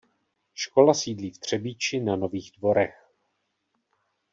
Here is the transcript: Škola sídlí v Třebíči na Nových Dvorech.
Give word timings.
Škola 0.53 0.93
sídlí 0.93 1.31
v 1.31 1.37
Třebíči 1.37 1.99
na 1.99 2.15
Nových 2.15 2.51
Dvorech. 2.57 3.07